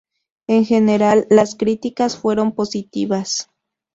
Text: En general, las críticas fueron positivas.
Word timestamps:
En 0.47 0.65
general, 0.65 1.27
las 1.29 1.53
críticas 1.55 2.17
fueron 2.17 2.53
positivas. 2.53 3.51